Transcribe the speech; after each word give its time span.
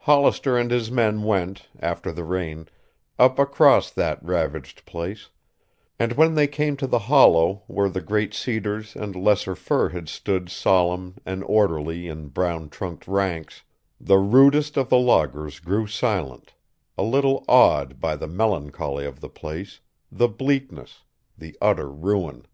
Hollister 0.00 0.58
and 0.58 0.70
his 0.70 0.90
men 0.90 1.22
went, 1.22 1.70
after 1.78 2.12
the 2.12 2.22
rain, 2.22 2.68
up 3.18 3.38
across 3.38 3.90
that 3.90 4.22
ravaged 4.22 4.84
place, 4.84 5.30
and 5.98 6.12
when 6.18 6.34
they 6.34 6.46
came 6.46 6.76
to 6.76 6.86
the 6.86 6.98
hollow 6.98 7.62
where 7.66 7.88
the 7.88 8.02
great 8.02 8.34
cedars 8.34 8.94
and 8.94 9.16
lesser 9.16 9.54
fir 9.56 9.88
had 9.88 10.06
stood 10.10 10.50
solemn 10.50 11.14
and 11.24 11.42
orderly 11.44 12.08
in 12.08 12.28
brown 12.28 12.68
trunked 12.68 13.08
ranks, 13.08 13.62
the 13.98 14.18
rudest 14.18 14.76
of 14.76 14.90
the 14.90 14.98
loggers 14.98 15.60
grew 15.60 15.86
silent, 15.86 16.52
a 16.98 17.02
little 17.02 17.42
awed 17.48 17.98
by 18.00 18.16
the 18.16 18.28
melancholy 18.28 19.06
of 19.06 19.20
the 19.22 19.30
place, 19.30 19.80
the 20.12 20.28
bleakness, 20.28 21.04
the 21.38 21.56
utter 21.62 21.88
ruin. 21.90 22.44